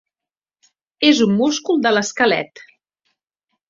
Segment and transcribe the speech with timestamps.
[1.11, 2.67] És un múscul de l'esquelet.